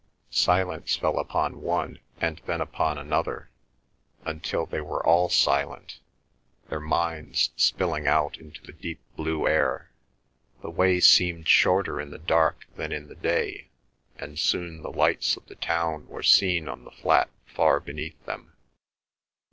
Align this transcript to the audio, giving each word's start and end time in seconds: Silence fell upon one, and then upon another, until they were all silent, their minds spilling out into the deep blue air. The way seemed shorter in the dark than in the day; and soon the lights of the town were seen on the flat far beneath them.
Silence 0.33 0.95
fell 0.95 1.19
upon 1.19 1.61
one, 1.61 1.99
and 2.19 2.41
then 2.47 2.59
upon 2.59 2.97
another, 2.97 3.51
until 4.25 4.65
they 4.65 4.81
were 4.81 5.05
all 5.05 5.29
silent, 5.29 5.99
their 6.69 6.79
minds 6.79 7.51
spilling 7.55 8.07
out 8.07 8.35
into 8.37 8.59
the 8.63 8.71
deep 8.73 8.99
blue 9.15 9.47
air. 9.47 9.91
The 10.63 10.71
way 10.71 11.01
seemed 11.01 11.47
shorter 11.47 12.01
in 12.01 12.09
the 12.09 12.17
dark 12.17 12.65
than 12.77 12.91
in 12.91 13.09
the 13.09 13.15
day; 13.15 13.69
and 14.17 14.39
soon 14.39 14.81
the 14.81 14.89
lights 14.91 15.37
of 15.37 15.45
the 15.45 15.53
town 15.55 16.07
were 16.07 16.23
seen 16.23 16.67
on 16.67 16.83
the 16.83 16.89
flat 16.89 17.29
far 17.45 17.79
beneath 17.79 18.25
them. 18.25 18.53